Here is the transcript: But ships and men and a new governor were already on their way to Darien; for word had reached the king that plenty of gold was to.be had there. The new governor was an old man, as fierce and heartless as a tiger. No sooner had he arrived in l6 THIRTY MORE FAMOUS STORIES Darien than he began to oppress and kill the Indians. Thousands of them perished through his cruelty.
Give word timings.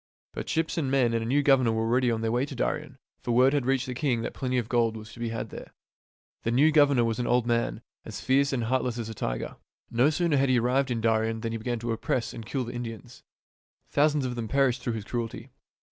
But 0.33 0.49
ships 0.49 0.79
and 0.79 0.89
men 0.89 1.13
and 1.13 1.21
a 1.21 1.27
new 1.27 1.43
governor 1.43 1.73
were 1.73 1.83
already 1.83 2.09
on 2.09 2.21
their 2.21 2.31
way 2.31 2.43
to 2.47 2.55
Darien; 2.55 2.97
for 3.21 3.33
word 3.33 3.53
had 3.53 3.67
reached 3.67 3.85
the 3.85 3.93
king 3.93 4.23
that 4.23 4.33
plenty 4.33 4.57
of 4.57 4.67
gold 4.67 4.97
was 4.97 5.13
to.be 5.13 5.29
had 5.29 5.51
there. 5.51 5.75
The 6.41 6.49
new 6.49 6.71
governor 6.71 7.03
was 7.05 7.19
an 7.19 7.27
old 7.27 7.45
man, 7.45 7.83
as 8.03 8.19
fierce 8.19 8.51
and 8.51 8.63
heartless 8.63 8.97
as 8.97 9.09
a 9.09 9.13
tiger. 9.13 9.57
No 9.91 10.09
sooner 10.09 10.37
had 10.37 10.49
he 10.49 10.57
arrived 10.57 10.89
in 10.89 11.01
l6 11.01 11.03
THIRTY 11.03 11.07
MORE 11.07 11.13
FAMOUS 11.13 11.17
STORIES 11.17 11.19
Darien 11.21 11.41
than 11.41 11.51
he 11.51 11.57
began 11.59 11.79
to 11.79 11.91
oppress 11.91 12.33
and 12.33 12.45
kill 12.47 12.63
the 12.63 12.73
Indians. 12.73 13.23
Thousands 13.89 14.25
of 14.25 14.33
them 14.33 14.47
perished 14.47 14.81
through 14.81 14.93
his 14.93 15.05
cruelty. 15.05 15.51